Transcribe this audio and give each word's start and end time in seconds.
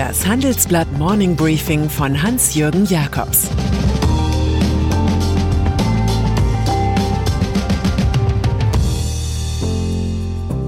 Das 0.00 0.26
Handelsblatt 0.26 0.90
Morning 0.96 1.36
Briefing 1.36 1.90
von 1.90 2.22
Hans-Jürgen 2.22 2.86
Jakobs 2.86 3.50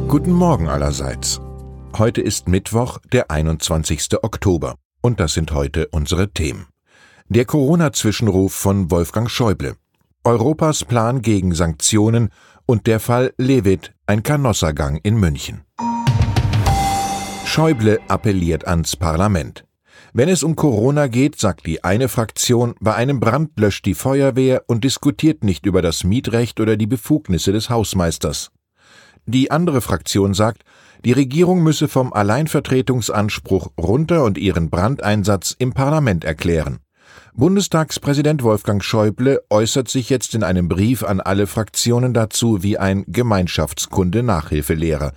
Guten 0.07 0.33
Morgen 0.33 0.69
allerseits. 0.69 1.41
Heute 1.97 2.21
ist 2.21 2.47
Mittwoch, 2.47 2.99
der 3.11 3.31
21. 3.31 4.23
Oktober. 4.23 4.75
Und 5.01 5.19
das 5.19 5.33
sind 5.33 5.53
heute 5.53 5.89
unsere 5.89 6.31
Themen. 6.31 6.67
Der 7.31 7.47
Corona-Zwischenruf 7.47 8.53
von 8.53 8.91
Wolfgang 8.91 9.31
Schäuble. 9.31 9.77
Europas 10.25 10.85
Plan 10.85 11.23
gegen 11.23 11.55
Sanktionen 11.55 12.29
und 12.67 12.87
der 12.87 13.01
Fall 13.01 13.33
Levit, 13.39 13.95
ein 14.05 14.23
Kanossergang 14.23 14.97
in 15.03 15.17
München. 15.17 15.63
Schäuble 17.45 18.01
appelliert 18.09 18.67
ans 18.67 18.97
Parlament. 18.97 19.65
Wenn 20.15 20.29
es 20.29 20.43
um 20.43 20.57
Corona 20.57 21.07
geht, 21.07 21.39
sagt 21.39 21.67
die 21.67 21.85
eine 21.85 22.09
Fraktion, 22.09 22.75
bei 22.81 22.95
einem 22.95 23.21
Brand 23.21 23.59
löscht 23.59 23.87
die 23.87 23.95
Feuerwehr 23.95 24.65
und 24.67 24.85
diskutiert 24.85 25.45
nicht 25.45 25.67
über 25.67 25.83
das 25.83 26.05
Mietrecht 26.05 26.61
oder 26.61 26.77
die 26.77 26.87
Befugnisse 26.87 27.53
des 27.53 27.71
Hausmeisters. 27.71 28.51
Die 29.27 29.51
andere 29.51 29.81
Fraktion 29.81 30.35
sagt, 30.35 30.63
die 31.05 31.13
Regierung 31.13 31.63
müsse 31.63 31.89
vom 31.89 32.13
Alleinvertretungsanspruch 32.13 33.73
runter 33.79 34.25
und 34.25 34.39
ihren 34.39 34.71
Brandeinsatz 34.71 35.55
im 35.59 35.73
Parlament 35.73 36.25
erklären. 36.25 36.79
Bundestagspräsident 37.35 38.43
Wolfgang 38.43 38.85
Schäuble 38.85 39.41
äußert 39.49 39.89
sich 39.89 40.11
jetzt 40.11 40.35
in 40.35 40.43
einem 40.43 40.69
Brief 40.69 41.03
an 41.03 41.21
alle 41.21 41.47
Fraktionen 41.47 42.13
dazu 42.13 42.63
wie 42.63 42.77
ein 42.79 43.07
Gemeinschaftskunde-Nachhilfelehrer. 43.09 45.13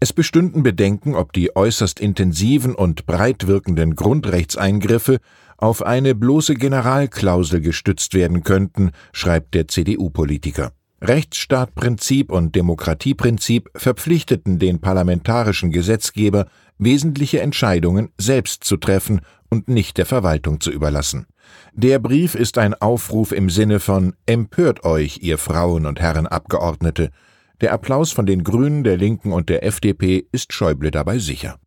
Es 0.00 0.12
bestünden 0.12 0.62
Bedenken, 0.62 1.16
ob 1.16 1.32
die 1.32 1.56
äußerst 1.56 1.98
intensiven 1.98 2.74
und 2.74 3.06
breit 3.06 3.48
wirkenden 3.48 3.96
Grundrechtseingriffe 3.96 5.18
auf 5.56 5.82
eine 5.82 6.14
bloße 6.14 6.54
Generalklausel 6.54 7.60
gestützt 7.60 8.14
werden 8.14 8.44
könnten, 8.44 8.92
schreibt 9.12 9.54
der 9.54 9.66
CDU-Politiker. 9.66 10.72
Rechtsstaatprinzip 11.00 12.30
und 12.30 12.54
Demokratieprinzip 12.54 13.70
verpflichteten 13.74 14.60
den 14.60 14.80
parlamentarischen 14.80 15.72
Gesetzgeber, 15.72 16.46
wesentliche 16.78 17.40
Entscheidungen 17.40 18.10
selbst 18.18 18.62
zu 18.64 18.76
treffen 18.76 19.20
und 19.48 19.68
nicht 19.68 19.98
der 19.98 20.06
Verwaltung 20.06 20.60
zu 20.60 20.70
überlassen. 20.70 21.26
Der 21.72 21.98
Brief 21.98 22.36
ist 22.36 22.58
ein 22.58 22.74
Aufruf 22.74 23.32
im 23.32 23.50
Sinne 23.50 23.80
von 23.80 24.14
Empört 24.26 24.84
euch, 24.84 25.18
ihr 25.22 25.38
Frauen 25.38 25.86
und 25.86 26.00
Herren 26.00 26.26
Abgeordnete, 26.26 27.10
der 27.60 27.72
Applaus 27.72 28.12
von 28.12 28.26
den 28.26 28.44
Grünen, 28.44 28.84
der 28.84 28.96
Linken 28.96 29.32
und 29.32 29.48
der 29.48 29.64
FDP 29.64 30.26
ist 30.32 30.52
Schäuble 30.52 30.90
dabei 30.90 31.18
sicher. 31.18 31.58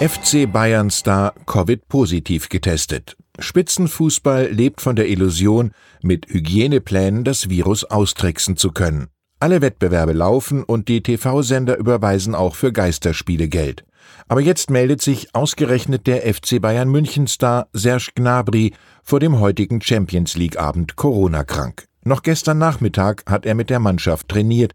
FC 0.00 0.50
Bayern 0.50 0.90
Star 0.90 1.34
Covid-positiv 1.46 2.48
getestet. 2.48 3.16
Spitzenfußball 3.38 4.48
lebt 4.50 4.80
von 4.80 4.96
der 4.96 5.08
Illusion, 5.08 5.72
mit 6.02 6.26
Hygieneplänen 6.28 7.24
das 7.24 7.48
Virus 7.48 7.84
austricksen 7.84 8.56
zu 8.56 8.72
können. 8.72 9.08
Alle 9.40 9.60
Wettbewerbe 9.60 10.12
laufen 10.12 10.62
und 10.62 10.88
die 10.88 11.02
TV-Sender 11.02 11.76
überweisen 11.76 12.34
auch 12.34 12.54
für 12.54 12.72
Geisterspiele 12.72 13.48
Geld. 13.48 13.84
Aber 14.28 14.40
jetzt 14.40 14.70
meldet 14.70 15.02
sich 15.02 15.34
ausgerechnet 15.34 16.06
der 16.06 16.22
FC 16.22 16.60
Bayern 16.60 16.88
München 16.88 17.26
Star 17.26 17.68
Serge 17.72 18.10
Gnabry 18.14 18.72
vor 19.02 19.20
dem 19.20 19.40
heutigen 19.40 19.80
Champions 19.80 20.36
League 20.36 20.58
Abend 20.58 20.96
Corona 20.96 21.44
krank. 21.44 21.86
Noch 22.04 22.22
gestern 22.22 22.58
Nachmittag 22.58 23.24
hat 23.26 23.46
er 23.46 23.54
mit 23.54 23.70
der 23.70 23.80
Mannschaft 23.80 24.28
trainiert. 24.28 24.72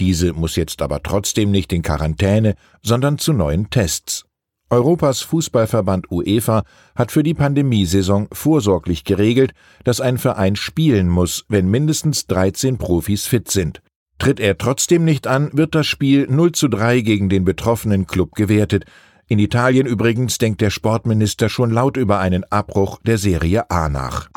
Diese 0.00 0.32
muss 0.32 0.56
jetzt 0.56 0.82
aber 0.82 1.02
trotzdem 1.02 1.52
nicht 1.52 1.72
in 1.72 1.82
Quarantäne, 1.82 2.56
sondern 2.82 3.18
zu 3.18 3.32
neuen 3.32 3.70
Tests. 3.70 4.24
Europas 4.68 5.20
Fußballverband 5.20 6.10
UEFA 6.10 6.64
hat 6.96 7.12
für 7.12 7.22
die 7.22 7.34
Pandemiesaison 7.34 8.26
vorsorglich 8.32 9.04
geregelt, 9.04 9.52
dass 9.84 10.00
ein 10.00 10.18
Verein 10.18 10.56
spielen 10.56 11.08
muss, 11.08 11.44
wenn 11.48 11.70
mindestens 11.70 12.26
13 12.26 12.78
Profis 12.78 13.26
fit 13.26 13.50
sind. 13.50 13.80
Tritt 14.18 14.40
er 14.40 14.58
trotzdem 14.58 15.04
nicht 15.04 15.26
an, 15.26 15.50
wird 15.52 15.74
das 15.74 15.86
Spiel 15.86 16.26
0 16.28 16.52
zu 16.52 16.68
3 16.68 17.02
gegen 17.02 17.28
den 17.28 17.44
betroffenen 17.44 18.06
Club 18.06 18.34
gewertet. 18.34 18.86
In 19.28 19.38
Italien 19.38 19.86
übrigens 19.86 20.38
denkt 20.38 20.60
der 20.60 20.70
Sportminister 20.70 21.48
schon 21.48 21.70
laut 21.70 21.96
über 21.96 22.18
einen 22.18 22.44
Abbruch 22.44 22.98
der 23.04 23.18
Serie 23.18 23.70
A 23.70 23.88
nach. 23.88 24.30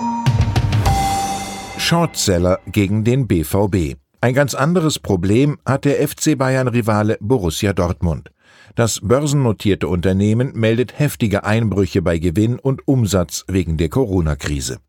Shortseller 1.88 2.62
gegen 2.66 3.03
den 3.03 3.28
BVB. 3.28 3.96
Ein 4.19 4.34
ganz 4.34 4.56
anderes 4.56 4.97
Problem 4.97 5.59
hat 5.68 5.85
der 5.85 6.07
FC 6.07 6.35
Bayern-Rivale 6.35 7.19
Borussia 7.22 7.73
Dortmund. 7.73 8.31
Das 8.73 9.01
börsennotierte 9.03 9.88
Unternehmen 9.88 10.53
meldet 10.56 10.97
heftige 10.97 11.44
Einbrüche 11.44 12.01
bei 12.01 12.18
Gewinn 12.18 12.57
und 12.57 12.88
Umsatz 12.88 13.46
wegen 13.47 13.78
der 13.78 13.90
Corona-Krise. 13.90 14.79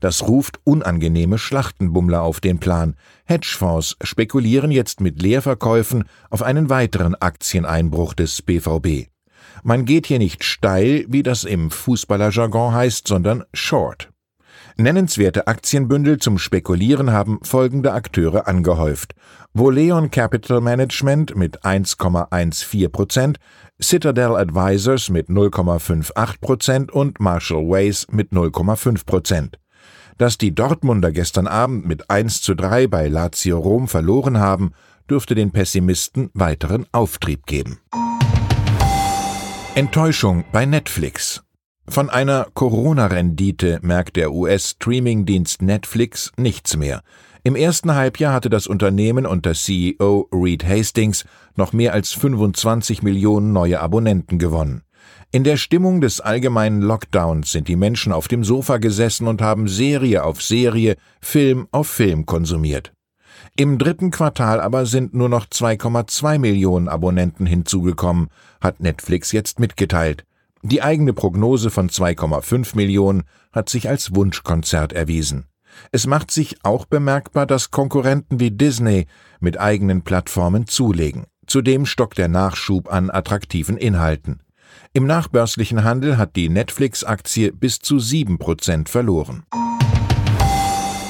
Das 0.00 0.28
ruft 0.28 0.60
unangenehme 0.64 1.38
Schlachtenbummler 1.38 2.20
auf 2.20 2.40
den 2.40 2.58
Plan. 2.58 2.94
Hedgefonds 3.24 3.96
spekulieren 4.02 4.70
jetzt 4.70 5.00
mit 5.00 5.22
Leerverkäufen 5.22 6.04
auf 6.28 6.42
einen 6.42 6.68
weiteren 6.68 7.14
Aktieneinbruch 7.14 8.12
des 8.12 8.42
BVB. 8.42 9.08
Man 9.62 9.86
geht 9.86 10.08
hier 10.08 10.18
nicht 10.18 10.44
steil, 10.44 11.06
wie 11.08 11.22
das 11.22 11.44
im 11.44 11.70
Fußballerjargon 11.70 12.74
heißt, 12.74 13.08
sondern 13.08 13.44
short. 13.54 14.10
Nennenswerte 14.76 15.46
Aktienbündel 15.46 16.18
zum 16.18 16.36
Spekulieren 16.36 17.12
haben 17.12 17.38
folgende 17.42 17.92
Akteure 17.92 18.48
angehäuft. 18.48 19.14
Voleon 19.52 20.10
Capital 20.10 20.60
Management 20.60 21.36
mit 21.36 21.64
1,14 21.64 22.88
Prozent, 22.88 23.38
Citadel 23.80 24.34
Advisors 24.34 25.10
mit 25.10 25.28
0,58 25.28 26.40
Prozent 26.40 26.92
und 26.92 27.20
Marshall 27.20 27.68
Ways 27.68 28.08
mit 28.10 28.32
0,5 28.32 29.06
Prozent. 29.06 29.58
Dass 30.18 30.38
die 30.38 30.52
Dortmunder 30.52 31.12
gestern 31.12 31.46
Abend 31.46 31.86
mit 31.86 32.10
1 32.10 32.42
zu 32.42 32.56
3 32.56 32.88
bei 32.88 33.06
Lazio 33.06 33.60
Rom 33.60 33.86
verloren 33.86 34.38
haben, 34.38 34.72
dürfte 35.08 35.36
den 35.36 35.52
Pessimisten 35.52 36.30
weiteren 36.34 36.86
Auftrieb 36.90 37.46
geben. 37.46 37.78
Enttäuschung 39.76 40.44
bei 40.50 40.66
Netflix. 40.66 41.43
Von 41.86 42.08
einer 42.08 42.46
Corona-Rendite 42.54 43.78
merkt 43.82 44.16
der 44.16 44.32
US-Streaming-Dienst 44.32 45.60
Netflix 45.60 46.32
nichts 46.36 46.76
mehr. 46.76 47.02
Im 47.42 47.56
ersten 47.56 47.94
Halbjahr 47.94 48.32
hatte 48.32 48.48
das 48.48 48.66
Unternehmen 48.66 49.26
unter 49.26 49.52
CEO 49.52 50.28
Reed 50.32 50.66
Hastings 50.66 51.26
noch 51.56 51.74
mehr 51.74 51.92
als 51.92 52.12
25 52.12 53.02
Millionen 53.02 53.52
neue 53.52 53.80
Abonnenten 53.80 54.38
gewonnen. 54.38 54.82
In 55.30 55.44
der 55.44 55.58
Stimmung 55.58 56.00
des 56.00 56.22
allgemeinen 56.22 56.80
Lockdowns 56.80 57.52
sind 57.52 57.68
die 57.68 57.76
Menschen 57.76 58.12
auf 58.12 58.28
dem 58.28 58.44
Sofa 58.44 58.78
gesessen 58.78 59.28
und 59.28 59.42
haben 59.42 59.68
Serie 59.68 60.24
auf 60.24 60.40
Serie, 60.42 60.96
Film 61.20 61.68
auf 61.70 61.86
Film 61.86 62.24
konsumiert. 62.24 62.94
Im 63.56 63.78
dritten 63.78 64.10
Quartal 64.10 64.60
aber 64.60 64.86
sind 64.86 65.12
nur 65.12 65.28
noch 65.28 65.46
2,2 65.46 66.38
Millionen 66.38 66.88
Abonnenten 66.88 67.44
hinzugekommen, 67.44 68.28
hat 68.60 68.80
Netflix 68.80 69.32
jetzt 69.32 69.60
mitgeteilt. 69.60 70.24
Die 70.66 70.82
eigene 70.82 71.12
Prognose 71.12 71.68
von 71.68 71.90
2,5 71.90 72.74
Millionen 72.74 73.24
hat 73.52 73.68
sich 73.68 73.86
als 73.86 74.14
Wunschkonzert 74.14 74.94
erwiesen. 74.94 75.44
Es 75.92 76.06
macht 76.06 76.30
sich 76.30 76.56
auch 76.64 76.86
bemerkbar, 76.86 77.44
dass 77.44 77.70
Konkurrenten 77.70 78.40
wie 78.40 78.50
Disney 78.50 79.06
mit 79.40 79.60
eigenen 79.60 80.02
Plattformen 80.04 80.66
zulegen. 80.66 81.24
Zudem 81.46 81.84
stockt 81.84 82.16
der 82.16 82.28
Nachschub 82.28 82.90
an 82.90 83.10
attraktiven 83.10 83.76
Inhalten. 83.76 84.40
Im 84.94 85.06
nachbörslichen 85.06 85.84
Handel 85.84 86.16
hat 86.16 86.34
die 86.34 86.48
Netflix-Aktie 86.48 87.52
bis 87.52 87.80
zu 87.80 87.96
7% 87.96 88.88
verloren. 88.88 89.44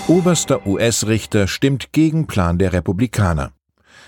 Oberster 0.08 0.66
US-Richter 0.66 1.46
stimmt 1.46 1.92
gegen 1.92 2.26
Plan 2.26 2.58
der 2.58 2.72
Republikaner. 2.72 3.52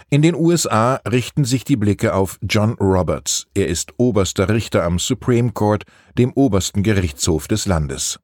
In 0.09 0.22
den 0.22 0.37
USA 0.37 1.00
richten 1.11 1.44
sich 1.44 1.64
die 1.64 1.75
Blicke 1.75 2.14
auf 2.14 2.38
John 2.41 2.75
Roberts. 2.75 3.49
Er 3.55 3.67
ist 3.67 3.94
oberster 3.97 4.49
Richter 4.49 4.85
am 4.85 5.00
Supreme 5.00 5.50
Court, 5.50 5.82
dem 6.17 6.32
obersten 6.35 6.85
Gerichtshof 6.85 7.49
des 7.49 7.67
Landes. 7.67 8.20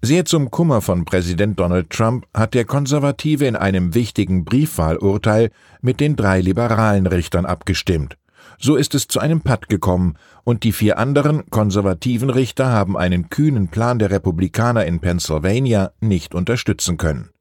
Sehr 0.00 0.24
zum 0.26 0.52
Kummer 0.52 0.80
von 0.80 1.04
Präsident 1.04 1.58
Donald 1.58 1.90
Trump 1.90 2.26
hat 2.32 2.54
der 2.54 2.64
Konservative 2.64 3.46
in 3.46 3.56
einem 3.56 3.94
wichtigen 3.94 4.44
Briefwahlurteil 4.44 5.50
mit 5.82 5.98
den 5.98 6.14
drei 6.14 6.40
liberalen 6.40 7.08
Richtern 7.08 7.46
abgestimmt. 7.46 8.16
So 8.60 8.76
ist 8.76 8.94
es 8.94 9.08
zu 9.08 9.18
einem 9.18 9.40
Patt 9.40 9.68
gekommen, 9.68 10.16
und 10.44 10.62
die 10.62 10.72
vier 10.72 10.98
anderen 10.98 11.50
konservativen 11.50 12.30
Richter 12.30 12.70
haben 12.70 12.96
einen 12.96 13.28
kühnen 13.28 13.66
Plan 13.66 13.98
der 13.98 14.12
Republikaner 14.12 14.86
in 14.86 15.00
Pennsylvania 15.00 15.90
nicht 16.00 16.32
unterstützen 16.32 16.96
können. 16.96 17.33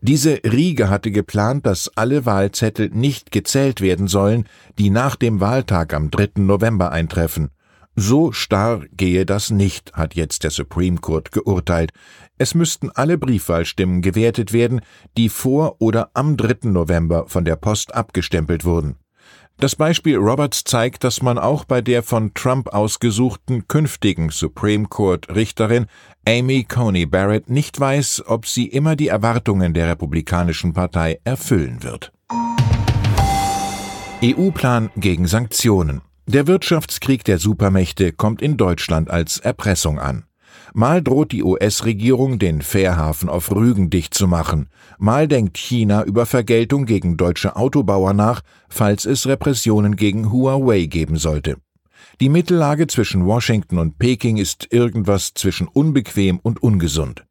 Diese 0.00 0.40
Riege 0.44 0.90
hatte 0.90 1.10
geplant, 1.10 1.66
dass 1.66 1.90
alle 1.96 2.24
Wahlzettel 2.24 2.90
nicht 2.90 3.32
gezählt 3.32 3.80
werden 3.80 4.06
sollen, 4.06 4.44
die 4.78 4.90
nach 4.90 5.16
dem 5.16 5.40
Wahltag 5.40 5.92
am 5.92 6.10
3. 6.10 6.40
November 6.42 6.92
eintreffen. 6.92 7.50
So 7.96 8.30
starr 8.30 8.84
gehe 8.92 9.26
das 9.26 9.50
nicht, 9.50 9.94
hat 9.94 10.14
jetzt 10.14 10.44
der 10.44 10.52
Supreme 10.52 10.98
Court 10.98 11.32
geurteilt. 11.32 11.90
Es 12.38 12.54
müssten 12.54 12.90
alle 12.90 13.18
Briefwahlstimmen 13.18 14.00
gewertet 14.00 14.52
werden, 14.52 14.82
die 15.16 15.28
vor 15.28 15.80
oder 15.80 16.10
am 16.14 16.36
3. 16.36 16.68
November 16.68 17.26
von 17.26 17.44
der 17.44 17.56
Post 17.56 17.92
abgestempelt 17.92 18.64
wurden. 18.64 18.94
Das 19.60 19.74
Beispiel 19.74 20.16
Roberts 20.16 20.62
zeigt, 20.62 21.02
dass 21.02 21.20
man 21.20 21.36
auch 21.36 21.64
bei 21.64 21.80
der 21.80 22.04
von 22.04 22.32
Trump 22.32 22.68
ausgesuchten 22.68 23.66
künftigen 23.66 24.30
Supreme 24.30 24.86
Court 24.86 25.34
Richterin 25.34 25.86
Amy 26.24 26.62
Coney 26.62 27.06
Barrett 27.06 27.50
nicht 27.50 27.80
weiß, 27.80 28.22
ob 28.26 28.46
sie 28.46 28.66
immer 28.68 28.94
die 28.94 29.08
Erwartungen 29.08 29.74
der 29.74 29.88
Republikanischen 29.88 30.74
Partei 30.74 31.18
erfüllen 31.24 31.82
wird. 31.82 32.12
EU-Plan 34.22 34.90
gegen 34.96 35.26
Sanktionen. 35.26 36.02
Der 36.26 36.46
Wirtschaftskrieg 36.46 37.24
der 37.24 37.38
Supermächte 37.38 38.12
kommt 38.12 38.42
in 38.42 38.56
Deutschland 38.56 39.10
als 39.10 39.38
Erpressung 39.38 39.98
an. 39.98 40.27
Mal 40.74 41.02
droht 41.02 41.32
die 41.32 41.42
US-Regierung, 41.42 42.38
den 42.38 42.62
Fährhafen 42.62 43.28
auf 43.28 43.50
Rügen 43.50 43.90
dicht 43.90 44.14
zu 44.14 44.26
machen, 44.26 44.68
mal 44.98 45.28
denkt 45.28 45.56
China 45.56 46.04
über 46.04 46.26
Vergeltung 46.26 46.86
gegen 46.86 47.16
deutsche 47.16 47.56
Autobauer 47.56 48.12
nach, 48.12 48.42
falls 48.68 49.04
es 49.04 49.26
Repressionen 49.26 49.96
gegen 49.96 50.30
Huawei 50.30 50.86
geben 50.86 51.16
sollte. 51.16 51.56
Die 52.20 52.28
Mittellage 52.28 52.86
zwischen 52.86 53.26
Washington 53.26 53.78
und 53.78 53.98
Peking 53.98 54.36
ist 54.36 54.68
irgendwas 54.72 55.34
zwischen 55.34 55.68
unbequem 55.68 56.38
und 56.38 56.62
ungesund. 56.62 57.24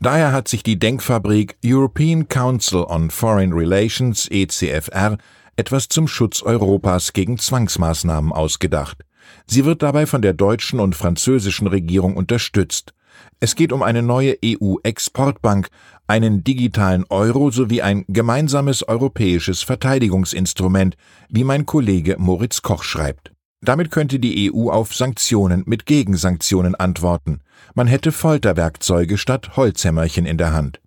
Daher 0.00 0.32
hat 0.32 0.48
sich 0.48 0.62
die 0.62 0.78
Denkfabrik 0.78 1.56
European 1.64 2.28
Council 2.28 2.84
on 2.88 3.10
Foreign 3.10 3.52
Relations 3.52 4.28
ECFR 4.30 5.18
etwas 5.56 5.88
zum 5.88 6.08
Schutz 6.08 6.42
Europas 6.42 7.12
gegen 7.12 7.38
Zwangsmaßnahmen 7.38 8.32
ausgedacht. 8.32 9.04
Sie 9.46 9.64
wird 9.64 9.82
dabei 9.82 10.06
von 10.06 10.22
der 10.22 10.32
deutschen 10.32 10.80
und 10.80 10.94
französischen 10.94 11.66
Regierung 11.66 12.16
unterstützt. 12.16 12.94
Es 13.40 13.56
geht 13.56 13.72
um 13.72 13.82
eine 13.82 14.02
neue 14.02 14.36
EU-Exportbank, 14.44 15.68
einen 16.06 16.44
digitalen 16.44 17.04
Euro 17.08 17.50
sowie 17.50 17.82
ein 17.82 18.04
gemeinsames 18.08 18.86
europäisches 18.86 19.62
Verteidigungsinstrument, 19.62 20.96
wie 21.28 21.44
mein 21.44 21.66
Kollege 21.66 22.16
Moritz 22.18 22.62
Koch 22.62 22.82
schreibt. 22.82 23.32
Damit 23.60 23.90
könnte 23.90 24.18
die 24.18 24.52
EU 24.52 24.70
auf 24.70 24.94
Sanktionen 24.94 25.62
mit 25.66 25.86
Gegensanktionen 25.86 26.74
antworten. 26.74 27.40
Man 27.74 27.86
hätte 27.86 28.10
Folterwerkzeuge 28.10 29.18
statt 29.18 29.56
Holzhämmerchen 29.56 30.26
in 30.26 30.36
der 30.36 30.52
Hand. 30.52 30.80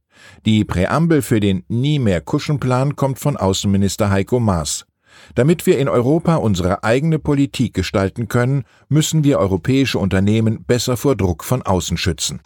Die 0.45 0.65
Präambel 0.65 1.21
für 1.21 1.39
den 1.39 1.63
Nie 1.69 1.99
mehr 1.99 2.21
Kuschenplan 2.21 2.95
kommt 2.95 3.19
von 3.19 3.37
Außenminister 3.37 4.09
Heiko 4.09 4.39
Maas. 4.39 4.85
Damit 5.35 5.65
wir 5.65 5.77
in 5.77 5.89
Europa 5.89 6.35
unsere 6.35 6.83
eigene 6.83 7.19
Politik 7.19 7.73
gestalten 7.73 8.27
können, 8.27 8.63
müssen 8.89 9.23
wir 9.23 9.39
europäische 9.39 9.99
Unternehmen 9.99 10.63
besser 10.63 10.97
vor 10.97 11.15
Druck 11.15 11.43
von 11.43 11.61
außen 11.61 11.97
schützen. 11.97 12.41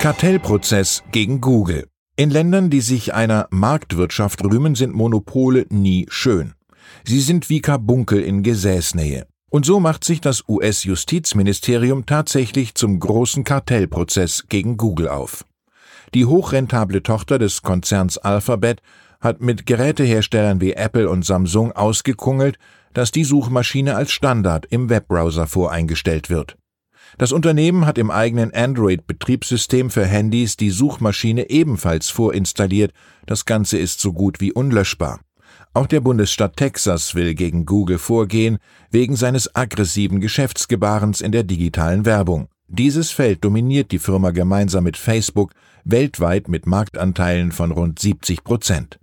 Kartellprozess 0.00 1.02
gegen 1.12 1.40
Google. 1.40 1.86
In 2.16 2.30
Ländern, 2.30 2.70
die 2.70 2.80
sich 2.80 3.14
einer 3.14 3.48
Marktwirtschaft 3.50 4.44
rühmen, 4.44 4.74
sind 4.74 4.94
Monopole 4.94 5.66
nie 5.70 6.06
schön. 6.08 6.54
Sie 7.04 7.20
sind 7.20 7.48
wie 7.48 7.60
Karbunkel 7.60 8.20
in 8.20 8.42
Gesäßnähe. 8.42 9.26
Und 9.50 9.66
so 9.66 9.80
macht 9.80 10.04
sich 10.04 10.20
das 10.20 10.44
US-Justizministerium 10.48 12.06
tatsächlich 12.06 12.74
zum 12.74 13.00
großen 13.00 13.42
Kartellprozess 13.42 14.44
gegen 14.48 14.76
Google 14.76 15.08
auf. 15.08 15.44
Die 16.14 16.24
hochrentable 16.24 17.02
Tochter 17.02 17.38
des 17.38 17.62
Konzerns 17.62 18.16
Alphabet 18.18 18.80
hat 19.20 19.40
mit 19.40 19.66
Geräteherstellern 19.66 20.60
wie 20.60 20.72
Apple 20.72 21.08
und 21.08 21.24
Samsung 21.24 21.72
ausgekungelt, 21.72 22.58
dass 22.92 23.10
die 23.10 23.24
Suchmaschine 23.24 23.94
als 23.96 24.12
Standard 24.12 24.66
im 24.66 24.88
Webbrowser 24.88 25.46
voreingestellt 25.46 26.30
wird. 26.30 26.56
Das 27.18 27.32
Unternehmen 27.32 27.86
hat 27.86 27.98
im 27.98 28.10
eigenen 28.10 28.54
Android-Betriebssystem 28.54 29.90
für 29.90 30.06
Handys 30.06 30.56
die 30.56 30.70
Suchmaschine 30.70 31.50
ebenfalls 31.50 32.08
vorinstalliert, 32.08 32.92
das 33.26 33.44
Ganze 33.44 33.78
ist 33.78 34.00
so 34.00 34.12
gut 34.12 34.40
wie 34.40 34.52
unlöschbar. 34.52 35.20
Auch 35.72 35.86
der 35.86 36.00
Bundesstaat 36.00 36.56
Texas 36.56 37.14
will 37.14 37.34
gegen 37.34 37.66
Google 37.66 37.98
vorgehen, 37.98 38.58
wegen 38.90 39.16
seines 39.16 39.54
aggressiven 39.54 40.20
Geschäftsgebarens 40.20 41.20
in 41.20 41.32
der 41.32 41.44
digitalen 41.44 42.04
Werbung. 42.04 42.48
Dieses 42.68 43.10
Feld 43.10 43.44
dominiert 43.44 43.90
die 43.92 43.98
Firma 43.98 44.30
gemeinsam 44.30 44.84
mit 44.84 44.96
Facebook 44.96 45.52
weltweit 45.84 46.48
mit 46.48 46.66
Marktanteilen 46.66 47.52
von 47.52 47.72
rund 47.72 47.98
70 47.98 48.44
Prozent. 48.44 48.98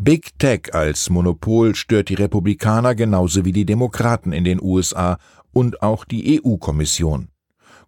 Big 0.00 0.38
Tech 0.38 0.74
als 0.74 1.10
Monopol 1.10 1.74
stört 1.74 2.08
die 2.08 2.14
Republikaner 2.14 2.94
genauso 2.94 3.44
wie 3.44 3.50
die 3.50 3.66
Demokraten 3.66 4.32
in 4.32 4.44
den 4.44 4.62
USA 4.62 5.18
und 5.52 5.82
auch 5.82 6.04
die 6.04 6.40
EU-Kommission. 6.40 7.30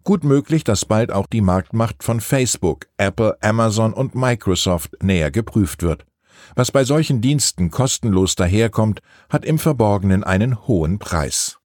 Gut 0.03 0.25
möglich, 0.25 0.65
dass 0.65 0.83
bald 0.83 1.13
auch 1.13 1.25
die 1.25 1.39
Marktmacht 1.39 2.03
von 2.03 2.19
Facebook, 2.19 2.87
Apple, 2.97 3.37
Amazon 3.41 3.93
und 3.93 4.13
Microsoft 4.13 5.01
näher 5.01 5.31
geprüft 5.31 5.83
wird. 5.83 6.05
Was 6.53 6.73
bei 6.73 6.83
solchen 6.83 7.21
Diensten 7.21 7.71
kostenlos 7.71 8.35
daherkommt, 8.35 8.99
hat 9.29 9.45
im 9.45 9.57
Verborgenen 9.57 10.25
einen 10.25 10.67
hohen 10.67 10.99
Preis. 10.99 11.59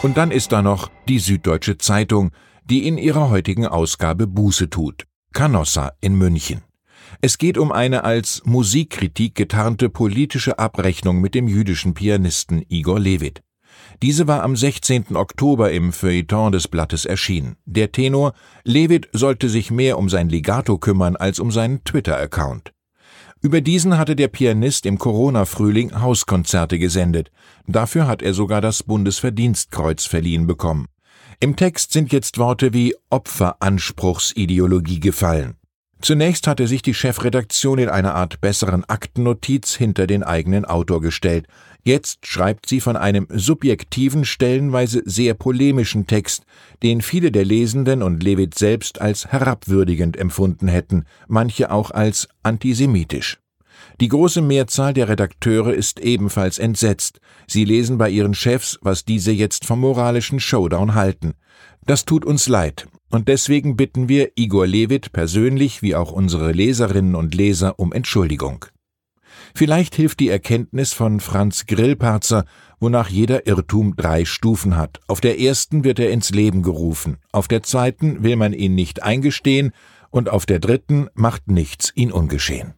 Und 0.00 0.16
dann 0.16 0.30
ist 0.30 0.50
da 0.50 0.62
noch 0.62 0.90
die 1.08 1.18
Süddeutsche 1.18 1.76
Zeitung, 1.76 2.30
die 2.64 2.88
in 2.88 2.96
ihrer 2.96 3.28
heutigen 3.28 3.66
Ausgabe 3.66 4.26
Buße 4.26 4.70
tut. 4.70 5.04
Canossa 5.34 5.92
in 6.00 6.16
München. 6.16 6.62
Es 7.20 7.38
geht 7.38 7.58
um 7.58 7.70
eine 7.70 8.04
als 8.04 8.42
Musikkritik 8.44 9.34
getarnte 9.34 9.88
politische 9.88 10.58
Abrechnung 10.58 11.20
mit 11.20 11.34
dem 11.34 11.48
jüdischen 11.48 11.94
Pianisten 11.94 12.64
Igor 12.68 12.98
Levit. 12.98 13.42
Diese 14.02 14.26
war 14.26 14.42
am 14.42 14.56
16. 14.56 15.14
Oktober 15.16 15.70
im 15.70 15.92
Feuilleton 15.92 16.52
des 16.52 16.68
Blattes 16.68 17.04
erschienen. 17.04 17.56
Der 17.66 17.92
Tenor, 17.92 18.32
Levit 18.64 19.08
sollte 19.12 19.48
sich 19.48 19.70
mehr 19.70 19.98
um 19.98 20.08
sein 20.08 20.28
Legato 20.28 20.78
kümmern 20.78 21.16
als 21.16 21.38
um 21.38 21.50
seinen 21.50 21.84
Twitter-Account. 21.84 22.72
Über 23.40 23.60
diesen 23.60 23.98
hatte 23.98 24.14
der 24.14 24.28
Pianist 24.28 24.86
im 24.86 24.98
Corona-Frühling 24.98 26.00
Hauskonzerte 26.00 26.78
gesendet. 26.78 27.30
Dafür 27.66 28.06
hat 28.06 28.22
er 28.22 28.34
sogar 28.34 28.60
das 28.60 28.84
Bundesverdienstkreuz 28.84 30.06
verliehen 30.06 30.46
bekommen. 30.46 30.86
Im 31.40 31.56
Text 31.56 31.92
sind 31.92 32.12
jetzt 32.12 32.38
Worte 32.38 32.72
wie 32.72 32.94
Opferanspruchsideologie 33.10 35.00
gefallen. 35.00 35.56
Zunächst 36.02 36.48
hatte 36.48 36.66
sich 36.66 36.82
die 36.82 36.94
Chefredaktion 36.94 37.78
in 37.78 37.88
einer 37.88 38.16
Art 38.16 38.40
besseren 38.40 38.84
Aktennotiz 38.84 39.76
hinter 39.76 40.08
den 40.08 40.24
eigenen 40.24 40.64
Autor 40.64 41.00
gestellt. 41.00 41.46
Jetzt 41.84 42.26
schreibt 42.26 42.68
sie 42.68 42.80
von 42.80 42.96
einem 42.96 43.28
subjektiven, 43.30 44.24
stellenweise 44.24 45.02
sehr 45.04 45.34
polemischen 45.34 46.08
Text, 46.08 46.42
den 46.82 47.02
viele 47.02 47.30
der 47.30 47.44
Lesenden 47.44 48.02
und 48.02 48.20
Levitt 48.20 48.58
selbst 48.58 49.00
als 49.00 49.28
herabwürdigend 49.28 50.16
empfunden 50.16 50.66
hätten, 50.66 51.04
manche 51.28 51.70
auch 51.70 51.92
als 51.92 52.26
antisemitisch. 52.42 53.38
Die 54.00 54.08
große 54.08 54.42
Mehrzahl 54.42 54.94
der 54.94 55.08
Redakteure 55.08 55.72
ist 55.72 56.00
ebenfalls 56.00 56.58
entsetzt. 56.58 57.20
Sie 57.46 57.64
lesen 57.64 57.96
bei 57.96 58.10
ihren 58.10 58.34
Chefs, 58.34 58.76
was 58.82 59.04
diese 59.04 59.30
jetzt 59.30 59.64
vom 59.64 59.78
moralischen 59.78 60.40
Showdown 60.40 60.94
halten. 60.96 61.34
Das 61.86 62.04
tut 62.04 62.24
uns 62.24 62.48
leid. 62.48 62.86
Und 63.12 63.28
deswegen 63.28 63.76
bitten 63.76 64.08
wir 64.08 64.32
Igor 64.36 64.66
Levit 64.66 65.12
persönlich 65.12 65.82
wie 65.82 65.94
auch 65.94 66.12
unsere 66.12 66.50
Leserinnen 66.50 67.14
und 67.14 67.34
Leser 67.34 67.78
um 67.78 67.92
Entschuldigung. 67.92 68.64
Vielleicht 69.54 69.94
hilft 69.94 70.18
die 70.20 70.30
Erkenntnis 70.30 70.94
von 70.94 71.20
Franz 71.20 71.66
Grillparzer, 71.66 72.46
wonach 72.80 73.10
jeder 73.10 73.46
Irrtum 73.46 73.96
drei 73.96 74.24
Stufen 74.24 74.78
hat. 74.78 75.00
Auf 75.08 75.20
der 75.20 75.38
ersten 75.38 75.84
wird 75.84 75.98
er 75.98 76.10
ins 76.10 76.30
Leben 76.30 76.62
gerufen, 76.62 77.18
auf 77.32 77.48
der 77.48 77.62
zweiten 77.62 78.22
will 78.22 78.36
man 78.36 78.54
ihn 78.54 78.74
nicht 78.74 79.02
eingestehen 79.02 79.72
und 80.10 80.30
auf 80.30 80.46
der 80.46 80.58
dritten 80.58 81.08
macht 81.14 81.48
nichts 81.48 81.92
ihn 81.94 82.12
ungeschehen. 82.12 82.72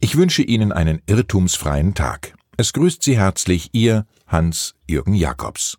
Ich 0.00 0.16
wünsche 0.16 0.42
Ihnen 0.42 0.70
einen 0.70 1.00
irrtumsfreien 1.06 1.94
Tag. 1.94 2.34
Es 2.58 2.74
grüßt 2.74 3.02
Sie 3.02 3.16
herzlich 3.16 3.70
Ihr 3.72 4.04
Hans-Jürgen 4.26 5.14
Jakobs. 5.14 5.78